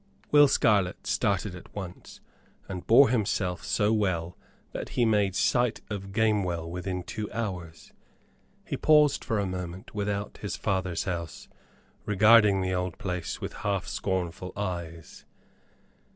Will 0.31 0.47
Scarlett 0.47 1.05
started 1.05 1.53
at 1.53 1.75
once, 1.75 2.21
and 2.67 2.87
bore 2.87 3.09
himself 3.09 3.63
so 3.63 3.93
well 3.93 4.35
that 4.71 4.89
he 4.97 5.05
made 5.05 5.35
sight 5.35 5.81
of 5.91 6.11
Gamewell 6.11 6.67
within 6.67 7.03
two 7.03 7.31
hours. 7.31 7.93
He 8.65 8.77
paused 8.77 9.23
for 9.23 9.37
a 9.37 9.45
moment 9.45 9.93
without 9.93 10.37
his 10.39 10.55
father's 10.57 11.03
house, 11.03 11.49
regarding 12.03 12.61
the 12.61 12.73
old 12.73 12.97
place 12.97 13.41
with 13.41 13.53
half 13.53 13.87
scornful 13.87 14.53
eyes. 14.57 15.25